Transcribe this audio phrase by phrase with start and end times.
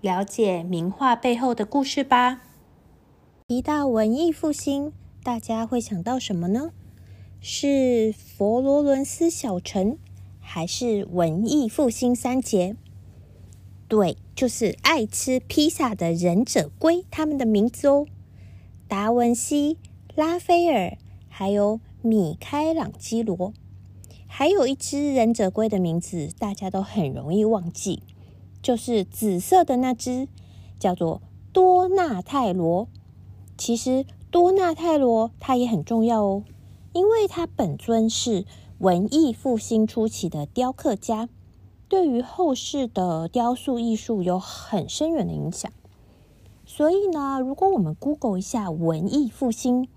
[0.00, 2.40] 了解名画背后的故事吧。
[3.48, 4.92] 提到文艺复兴，
[5.22, 6.70] 大家会想到什么呢？
[7.40, 9.98] 是佛罗伦斯小城，
[10.38, 12.76] 还是文艺复兴三杰？
[13.88, 18.06] 对，就是爱吃披萨的忍者龟，他们的名字哦。
[18.88, 19.76] 达文西、
[20.14, 20.96] 拉斐尔，
[21.28, 23.52] 还有米开朗基罗。
[24.26, 28.02] 还有一只忍者龟的名字，大家都很容易忘记。
[28.62, 30.28] 就是紫色的那只，
[30.78, 32.88] 叫做多纳泰罗。
[33.56, 36.44] 其实多纳泰罗它也很重要哦，
[36.92, 38.44] 因为他本尊是
[38.78, 41.28] 文艺复兴初期的雕刻家，
[41.88, 45.70] 对于后世的雕塑艺术有很深远的影响。
[46.64, 49.88] 所以呢，如果我们 Google 一下文艺复兴，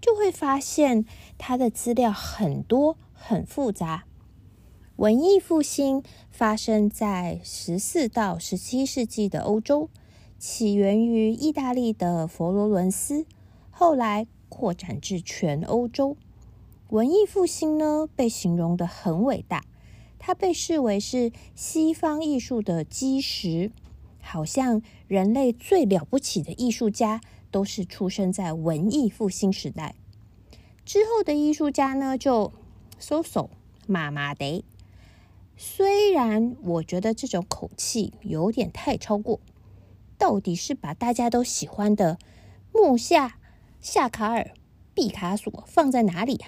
[0.00, 1.06] 就会发现
[1.38, 4.04] 它的资料很多，很复杂。
[5.00, 9.88] 文艺复兴发生在十四到十七世纪的欧洲，
[10.38, 13.24] 起源于意大利的佛罗伦斯，
[13.70, 16.18] 后来扩展至全欧洲。
[16.90, 19.64] 文艺复兴呢，被形容的很伟大，
[20.18, 23.72] 它被视为是西方艺术的基石，
[24.20, 29.94] 好像人类最了不起的艺术家都是出生在文艺复兴时代。
[30.84, 32.52] 之后的艺术家呢，就
[32.98, 33.48] so so
[33.86, 34.62] 麻麻得。
[35.62, 39.40] 虽然我觉得这种口气有点太超过，
[40.16, 42.18] 到底是把大家都喜欢的
[42.72, 43.36] 木下、
[43.78, 44.52] 夏卡尔、
[44.94, 46.46] 毕卡索放在哪里呀？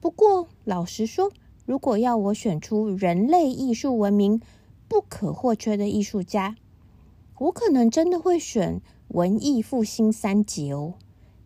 [0.00, 1.30] 不过老实说，
[1.66, 4.40] 如果要我选出人类艺术文明
[4.88, 6.56] 不可或缺的艺术家，
[7.38, 10.94] 我可能真的会选文艺复兴三杰哦，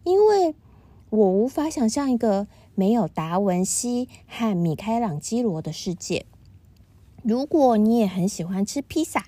[0.05, 0.55] 因为
[1.11, 2.49] 我无法想象一个。
[2.75, 6.27] 没有达文西和米开朗基罗的世界。
[7.23, 9.27] 如果你也很喜欢吃披萨，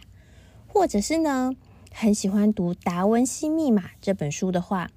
[0.66, 1.54] 或者是呢
[1.92, 4.90] 很喜欢读《达文西密码》这本书的话，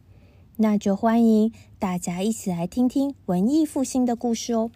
[0.55, 4.71] 那就欢迎大家一起来听听文艺复兴的故事哦。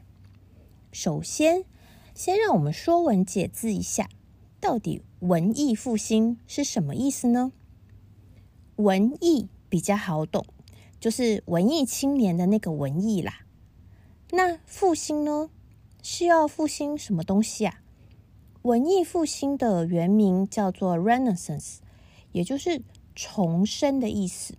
[0.91, 1.63] 首先，
[2.13, 4.09] 先让我们说文解字一下，
[4.59, 7.51] 到底文艺复兴是什么意思呢？
[8.75, 10.45] 文艺比较好懂，
[10.99, 13.39] 就是文艺青年的那个文艺啦。
[14.33, 15.49] 那复兴呢？
[16.01, 17.81] 是要复兴什么东西啊？
[18.61, 21.79] 文艺复兴的原名叫做 Renaissance，
[22.31, 22.81] 也就是
[23.13, 24.55] 重生的意思。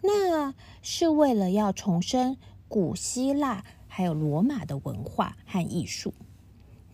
[0.00, 6.14] 那是为了要重生古希腊还有罗马的文化和艺术。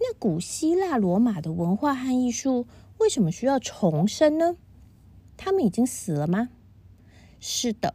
[0.01, 2.67] 那古希腊罗马的文化和艺术
[2.99, 4.57] 为什么需要重生呢？
[5.37, 6.51] 他们已经死了吗？
[7.39, 7.95] 是的，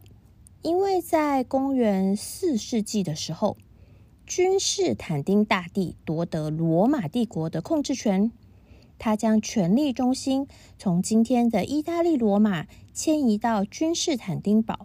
[0.62, 3.58] 因为在公元四世纪的时候。
[4.26, 8.32] 君士坦丁大帝夺得罗马帝国的控制权，
[8.98, 14.84] 他将权力中心从今天的意大利罗马迁移到君士坦丁堡，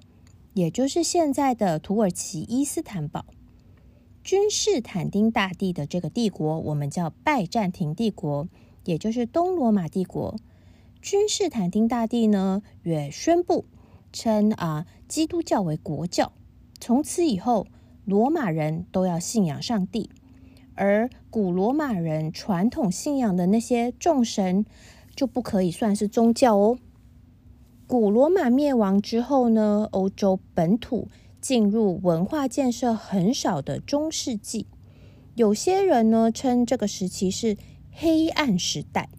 [0.53, 3.25] 也就是现在的土耳其伊斯坦堡。
[4.23, 8.47] 君士坦丁大帝的这个帝国，我们叫拜占庭帝国，
[8.85, 10.35] 也就是东罗马帝国。
[11.01, 13.65] 君士坦丁大帝呢，也宣布
[14.13, 16.31] 称啊基督教为国教，
[16.79, 17.65] 从此以后。
[18.05, 20.09] 罗马人都要信仰上帝，
[20.75, 24.65] 而古罗马人传统信仰的那些众神
[25.15, 26.77] 就不可以算是宗教哦。
[27.85, 31.09] 古罗马灭亡之后呢，欧洲本土
[31.39, 34.65] 进入文化建设很少的中世纪，
[35.35, 37.57] 有些人呢称这个时期是
[37.91, 39.09] 黑暗时代。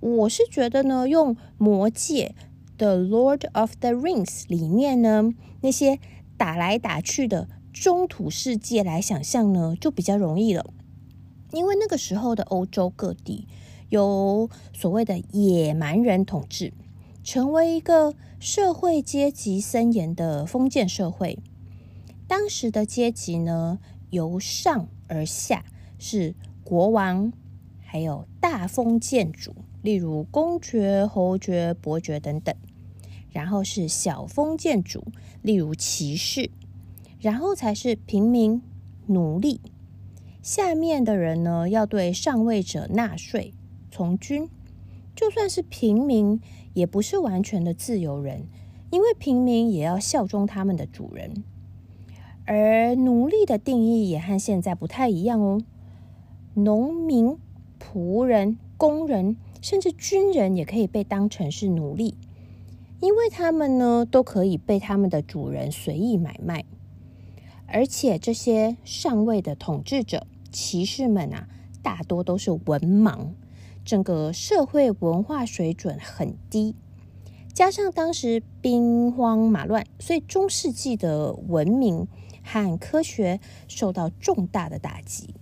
[0.00, 2.34] 我是觉得呢，用《魔戒》
[2.78, 5.98] 的《Lord of the Rings》里面呢那些
[6.36, 7.48] 打来打去的。
[7.80, 10.68] 中土世界来想象呢，就比较容易了，
[11.52, 13.46] 因为那个时候的欧洲各地
[13.88, 16.72] 有所谓的野蛮人统治，
[17.22, 21.38] 成为一个社会阶级森严的封建社会。
[22.26, 23.78] 当时的阶级呢，
[24.10, 25.64] 由上而下
[26.00, 26.34] 是
[26.64, 27.32] 国王，
[27.80, 32.52] 还有大封建主，例如公爵、侯爵、伯爵等等，
[33.30, 35.04] 然后是小封建主，
[35.42, 36.50] 例如骑士。
[37.20, 38.62] 然后才是平民、
[39.06, 39.60] 奴隶，
[40.40, 43.54] 下面的人呢要对上位者纳税、
[43.90, 44.48] 从军，
[45.16, 46.40] 就算是平民，
[46.74, 48.46] 也不是完全的自由人，
[48.90, 51.42] 因为平民也要效忠他们的主人。
[52.46, 55.60] 而奴隶的定义也和现在不太一样哦。
[56.54, 57.36] 农民、
[57.78, 62.16] 仆人、工人，甚至军人也可以被当成是奴隶，
[63.00, 66.64] 因为他们呢都可以被他们的主人随意买卖。
[67.68, 71.48] 而且这些上位的统治者、骑士们啊，
[71.82, 73.34] 大多都是文盲，
[73.84, 76.74] 整个社会文化水准很低。
[77.52, 82.08] 加上当时兵荒马乱，所以中世纪的文明。
[82.50, 85.34] 和科学受到重大的打击。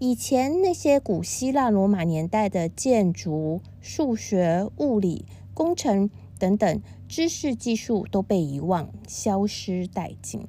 [0.00, 10.48] 以前那些古希腊、罗马年代的建筑、数学、物理、工程等等知识技术都被遗忘、消失殆尽，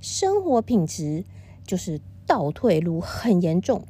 [0.00, 1.24] 生活品质
[1.66, 3.84] 就是倒退路很严重。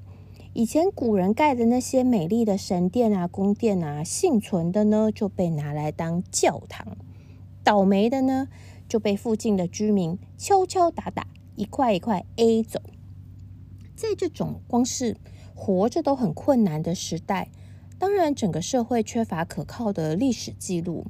[0.53, 6.97] 以前古人盖的那些美丽的神殿啊、宫殿啊，幸存的呢就被拿来当教堂，
[7.62, 8.49] 倒霉的呢？
[8.89, 12.83] 就被附近的居民敲敲打打，一块一块 A 走。
[13.95, 15.17] 在这种光是
[15.55, 17.51] 活着都很困难的时代，
[18.01, 21.06] 当然整个社会缺乏可靠的历史记录，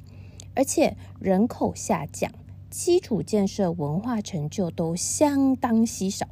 [0.53, 2.31] 而且人口下降，
[2.71, 6.25] 基础建设、文化成就都相当稀少。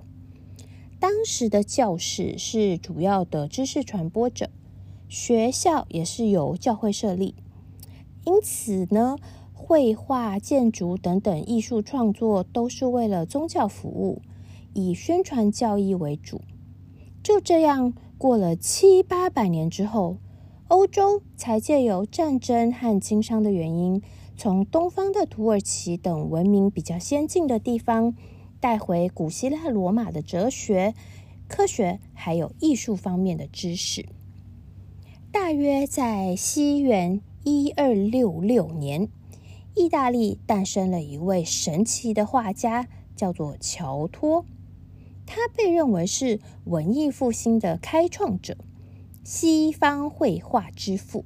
[1.00, 4.50] 当时的教士是主要的知识传播者，
[5.08, 7.36] 学校也是由教会设立，
[8.26, 9.18] 因此呢。
[9.62, 14.24] 绘画、建筑等等艺术创作都是为了宗教服务，
[14.74, 16.42] 以宣传教义为主。
[17.22, 20.18] 就这样过了七八百年之后，
[20.70, 24.02] 欧洲才借由战争和经商的原因，
[24.40, 28.16] 从东方的土耳其等文明比较先进的地方，
[28.62, 30.94] 带回古希腊、罗马的哲学、
[31.50, 34.08] 科学还有艺术方面的知识。
[35.30, 39.10] 大约在西元一二六六年。
[39.76, 42.88] 意大利诞生了一位神奇的画家，
[43.18, 44.46] 叫做乔托。
[45.26, 48.58] 他被认为是文艺复兴的开创者，
[49.26, 51.26] 西方绘画之父。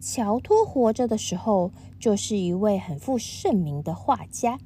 [0.00, 4.58] 乔托活着的时候，就是一位很负盛名的画家。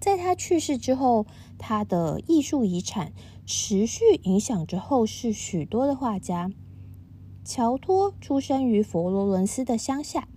[0.00, 1.26] 在他去世之后，
[1.58, 3.12] 他的艺术遗产
[3.44, 6.50] 持续影响着后世许多的画家。
[7.44, 10.28] 乔托出生于佛罗伦斯的乡下。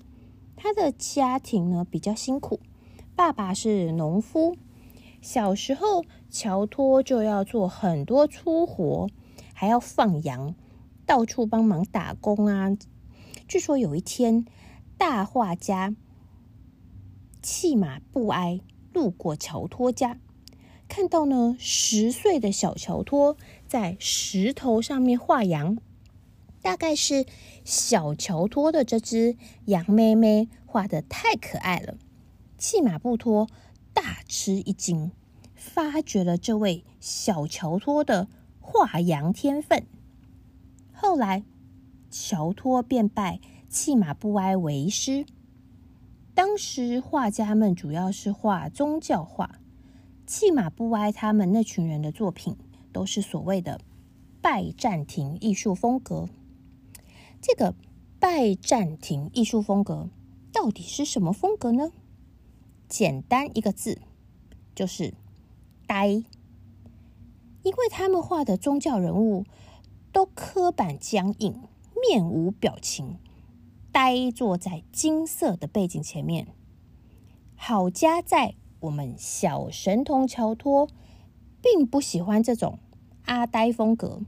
[0.62, 2.60] 他的家庭呢比较辛苦，
[3.16, 4.58] 爸爸是农夫，
[5.22, 9.08] 小时候乔托就要做很多粗活，
[9.54, 10.56] 还要放羊，
[11.06, 12.76] 到处帮忙打工啊。
[13.48, 14.46] 据说有一天，
[14.98, 15.96] 大画家
[17.42, 18.62] 弃马不哀
[18.94, 20.20] 路过乔托家，
[20.88, 23.38] 看到呢十岁的小乔托
[23.68, 25.78] 在石头上面画羊。
[26.62, 27.26] 大概是
[27.64, 31.98] 小乔托的这只羊妹妹画的太可爱了，
[32.58, 33.48] 弃马不脱，
[33.94, 35.12] 大吃一惊，
[35.56, 38.28] 发掘了这位小乔托的
[38.60, 39.86] 画羊天分。
[40.92, 41.46] 后来，
[42.12, 43.40] 乔托便拜
[43.70, 45.26] 弃马不哀为师。
[46.40, 49.60] 当时画家们主要是画宗教画，
[50.26, 52.56] 弃马不哀他们那群人的作品
[52.94, 53.82] 都是所谓的
[54.42, 56.30] 拜占庭艺术风格。
[57.42, 57.76] 这个
[58.22, 60.10] 拜占庭艺术风格
[60.54, 61.92] 到底是什么风格呢？
[62.88, 64.00] 简单一个字，
[64.74, 65.14] 就是
[65.86, 66.08] 呆。
[66.08, 66.24] 因
[67.64, 69.44] 为他们画的宗教人物
[70.14, 71.64] 都刻板僵硬，
[72.02, 73.18] 面无表情，
[74.00, 76.48] 呆坐在金色的背景前面。
[77.56, 80.88] 好家在我们小神童乔托
[81.62, 82.80] 并不喜欢这种
[83.26, 84.22] 阿呆风格，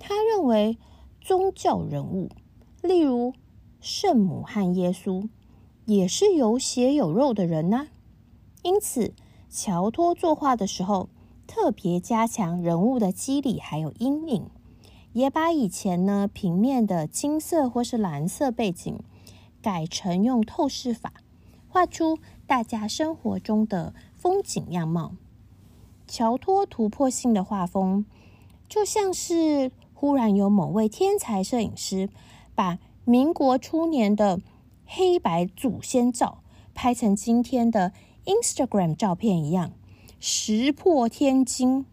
[0.00, 0.76] 他认为。
[1.22, 2.30] 宗教人物，
[2.82, 3.34] 例如
[3.78, 5.28] 圣母和耶稣，
[5.84, 7.88] 也是有血有肉的人呢。
[8.62, 9.12] 因此，
[9.50, 11.10] 乔托作画的时候，
[11.46, 14.46] 特别加强人物的肌理还有阴影，
[15.12, 18.98] 也把以前呢平面的金色或是蓝色背景，
[19.62, 21.12] 改成用透视法，
[21.68, 25.12] 画出大家生活中的风景样貌。
[26.06, 28.04] 乔托突破性的画风，
[28.68, 29.70] 就像是。
[29.92, 32.08] 忽然有某位天才摄影师
[32.54, 34.40] 把民国初年的
[34.86, 37.92] 黑白祖先照拍成今天的
[38.24, 39.72] Instagram 照片一样，
[40.18, 41.84] 石破天惊。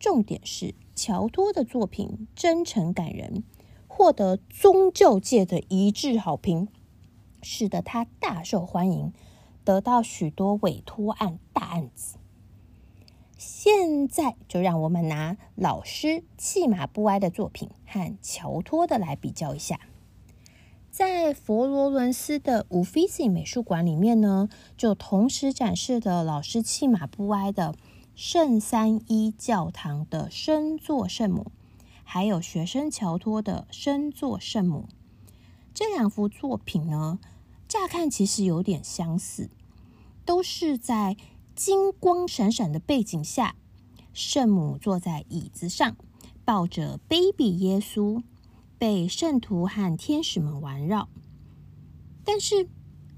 [0.00, 3.44] 重点是乔托的作品真诚感人，
[3.86, 6.66] 获得宗教界的一致好评，
[7.40, 9.12] 使得他大受欢迎，
[9.62, 12.16] 得到许多委托案大案子。
[13.36, 19.78] 现在就让我们拿老师弃马不哀的作品和乔托的来比较一下。
[20.90, 27.76] 在佛罗伦斯的乌菲西美术馆里面呢，就同时展示了老师弃马不哀的
[28.20, 31.52] 圣三一教堂的升座圣母，
[32.02, 34.88] 还有学生乔托的升座圣母。
[35.72, 37.20] 这两幅作品呢，
[37.68, 39.50] 乍看其实有点相似，
[40.24, 41.16] 都是在
[41.54, 43.54] 金光闪闪的背景下，
[44.12, 45.96] 圣母坐在椅子上，
[46.44, 48.24] 抱着 baby 耶稣。
[48.78, 51.08] 被圣徒和天使们环绕，
[52.24, 52.68] 但是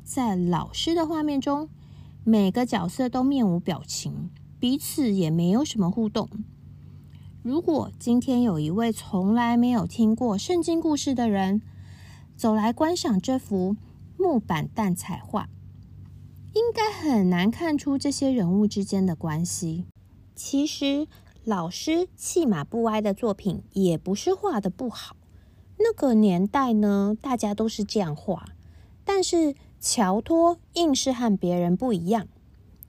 [0.04, 1.70] 在老师的画面中，
[2.22, 4.30] 每个角色都面无表情，
[4.60, 6.28] 彼此也没有什么互动。
[7.42, 11.62] 如果今天有一位从来没有听过圣经故事的人
[12.36, 13.76] 走来观赏这幅
[14.18, 15.48] 木板蛋彩画，
[16.52, 19.86] 应该很难看出这些人物之间的关系。
[20.34, 21.08] 其实，
[21.42, 25.16] 老师弃马不哀的作品也不是画的不好。
[25.78, 28.44] 那个年代呢，大家都是这样画，
[29.06, 32.28] 但是乔托硬是和别人不一样。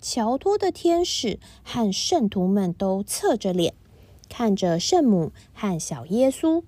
[0.02, 3.76] 乔托的天使和圣徒们都侧着脸，
[4.28, 6.64] 看着圣母和小耶稣，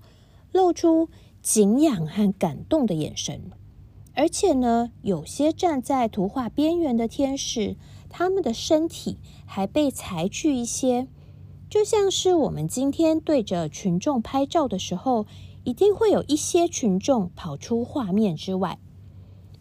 [0.51, 1.09] 露出
[1.41, 3.51] 敬仰和感动的眼神。
[4.13, 7.75] 而且呢，有些站在图画边缘的天使，
[8.09, 11.07] 他们的身体还被裁去一些，
[11.69, 15.25] 就像是我们今天对着群众拍照的时候。
[15.65, 18.79] 一定会有一些群众跑出画面之外，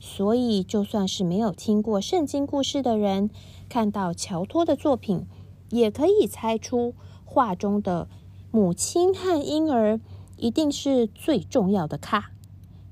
[0.00, 3.30] 所以就算是没有听过圣经故事的人，
[3.72, 5.26] 看到乔托的作品，
[5.70, 8.06] 也可以猜出画中的
[8.50, 9.98] 母亲和婴儿
[10.36, 12.32] 一定是最重要的咖，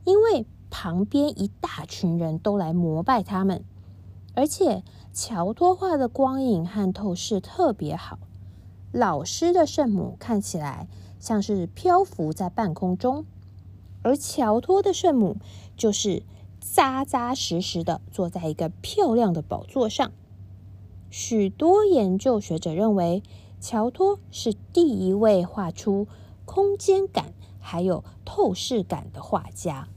[0.06, 3.62] 因为旁边一大群人都来膜拜他们，
[4.34, 4.82] 而且
[5.12, 8.18] 乔托画的光影和透视特别好，
[8.90, 10.88] 老师的圣母看起来。
[11.18, 13.26] 像是漂浮在半空中，
[14.00, 15.36] 而乔托的圣母
[15.76, 16.22] 就是
[16.58, 20.12] 扎扎实实的坐在一个漂亮的宝座上。
[21.10, 23.22] 许多研究学者认为，
[23.60, 26.06] 乔托是第一位画出
[26.44, 29.88] 空间感还有透视感的画家。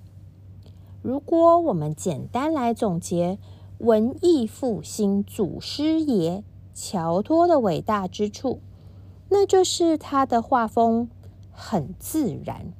[1.02, 3.38] 如果我们简单来总结
[3.78, 6.44] 文艺复兴祖师爷
[6.74, 8.60] 乔托的伟大之处，
[9.30, 11.10] 那就是他的画风
[11.52, 12.74] 很自然，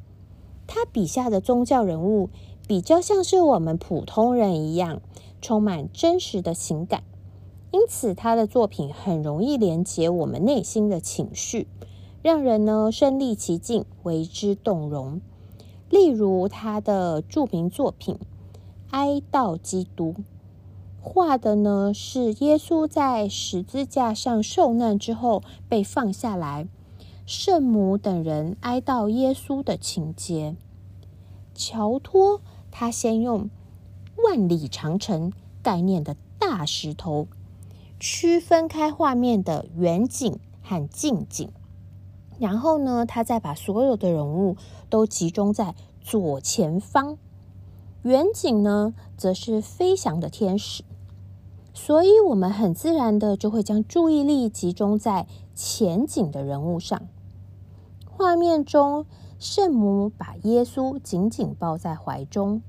[0.66, 2.30] 他笔下的宗教人物
[2.68, 5.02] 比较像是我们普通人一样，
[5.42, 7.04] 充满真实的情感，
[7.74, 11.68] 因此他的作品很容易连接我们内心的情绪，
[12.22, 15.20] 让人呢身临其境，为之动容。
[15.90, 18.16] 例如他的著名作品
[18.92, 20.14] 《哀悼基督》，
[21.02, 26.68] 画的呢是耶稣在十字架上受难之后被放下来，
[27.26, 30.56] 圣母等人哀悼耶稣的情节。
[31.56, 32.40] 乔托
[32.70, 33.50] 他先用
[34.24, 37.28] 万里长城概念的大石头
[38.06, 41.50] 区分开画面的远景和近景，
[42.38, 44.58] 然后呢，他再把所有的人物
[44.90, 47.18] 都集中在左前方，
[48.02, 50.84] 远景呢则是飞翔的天使。
[51.74, 57.08] 所以，我们很自然的就会将注意力集中在前景的人物上。
[58.06, 59.06] 画面中，
[59.40, 62.62] 圣母把耶稣紧紧抱在怀中。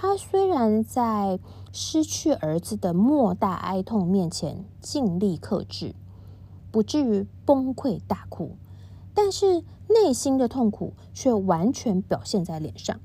[0.00, 1.40] 他虽然在
[1.72, 5.92] 失去儿子的莫大哀痛面前尽力克制，
[6.70, 8.52] 不至于崩溃大哭，
[9.12, 13.00] 但是内心的痛苦却完全表现在脸上。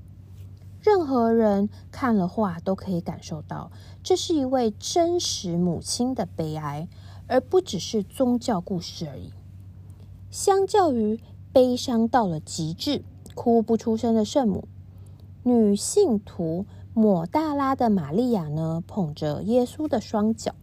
[0.82, 3.72] 任何人看了画都可以感受到，
[4.04, 6.88] 这是一位真实母亲的悲哀，
[7.26, 9.34] 而不只是宗教故事而已。
[10.30, 11.20] 相较于
[11.52, 14.68] 悲伤到了极致、哭不出声的圣母，
[15.42, 20.54] 女性徒抹大拉的玛利亚呢，捧着耶稣的双脚，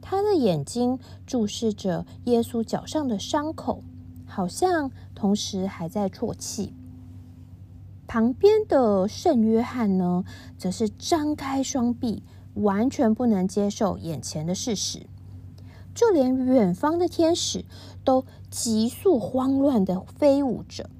[0.00, 3.84] 她的眼睛注视着耶稣脚上的伤口，
[4.26, 6.72] 好像同时还在啜泣。
[8.08, 10.24] 旁边的圣约翰呢，
[10.58, 15.06] 则是张开双臂，完全不能接受眼前的事实。
[15.94, 17.64] 就连远方的天使
[18.02, 20.90] 都急速慌乱的飞舞着，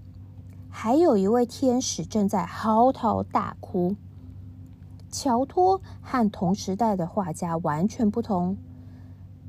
[0.71, 3.97] 还有一位天使正在嚎啕大哭。
[5.15, 8.57] 乔托和同时代的画家完全不同，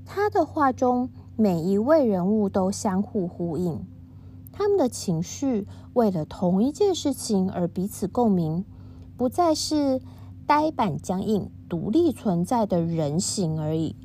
[0.05, 3.83] 他的画中每一位人物都相互呼应。
[4.51, 8.63] 他们的情绪为了同一件事情而彼此共鸣，
[9.17, 9.99] 不再是
[10.45, 13.95] 呆板僵硬、独立存在的人形而已。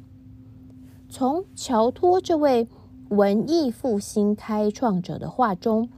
[1.11, 2.69] 从乔托这位
[3.11, 5.91] 文艺复兴开创者的画中，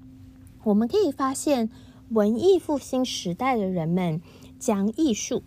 [0.64, 1.70] 我们可以发现，
[2.08, 4.20] 文艺复兴时代的人们
[4.58, 5.42] 将艺术，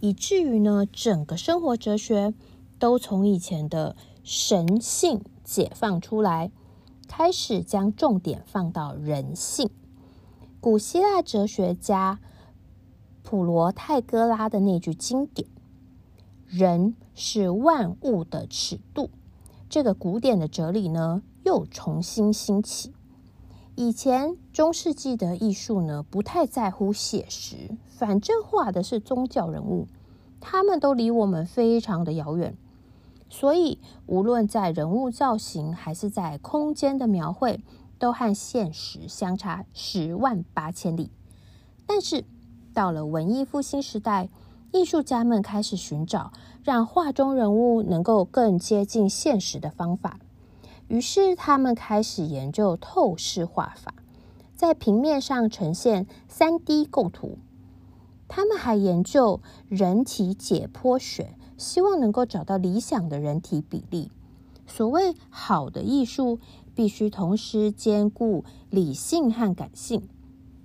[0.00, 2.34] 以至于呢，整个生活哲学
[2.78, 6.50] 都从以前的神性解放出来，
[7.08, 9.70] 开始将重点放到人性。
[10.60, 12.20] 古希腊哲学家
[13.22, 15.48] 普罗泰戈拉的那句经典
[16.46, 19.10] ：“人是万物的尺度。”
[19.68, 22.92] 这个古典的哲理呢，又重新兴起。
[23.80, 29.86] 以前中世纪的艺术呢，不太在乎写实，反正画的是宗教人物，
[30.40, 32.56] 他们都离我们非常的遥远，
[33.28, 37.60] 所以无论在人物造型还是在空间的描绘，
[38.00, 41.12] 都和现实相差十万八千里。
[41.86, 42.24] 但是
[42.74, 44.28] 到了文艺复兴时代，
[44.72, 46.32] 艺术家们开始寻找
[46.64, 50.18] 让画中人物能够更接近现实的方法。
[50.88, 53.92] 于是，他们开始研究透视画法，
[54.56, 57.36] 在平面上呈现三 D 构图。
[58.26, 64.10] 他们还研究人体解剖学，希望能够找到理想的人体比例。
[64.66, 66.38] 所谓好的艺术，
[66.74, 70.08] 必须同时兼顾理性和感性。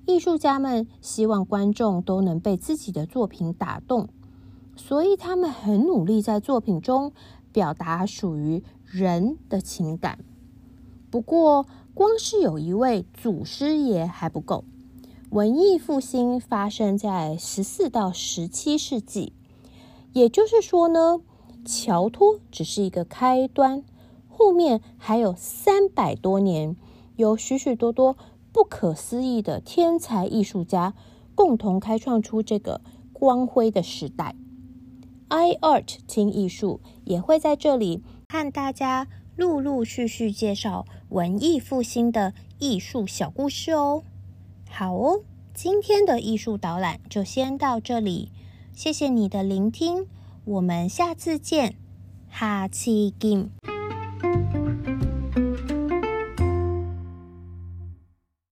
[0.06, 4.08] 艺术家们希望观众都能被自己的作品打动，
[4.78, 7.12] 所以他们很努力在作品中
[7.52, 8.64] 表达属于。
[8.94, 10.20] 人的情感。
[11.10, 14.64] 不过，光是有一位祖师爷还不够。
[15.32, 19.34] 文艺复兴发生在十四到十七世纪，
[20.14, 21.22] 也就是说呢，
[21.66, 23.84] 乔托只是一个开端，
[24.30, 26.76] 后面还有三百多年，
[27.16, 28.16] 有许许多多
[28.52, 30.94] 不可思议的天才艺术家
[31.34, 32.82] 共同开创出这个
[33.12, 34.36] 光辉的时代。
[35.30, 38.04] i art 听艺术也会在这里。
[38.34, 44.04] 和大家陆陆续续介绍文艺复兴的艺术小故事哦。
[44.72, 45.22] 好哦，
[45.54, 48.32] 今天的艺术导览就先到这里，
[48.74, 50.08] 谢谢你的聆听，
[50.46, 51.76] 我们下次见，
[52.28, 53.52] 哈奇金。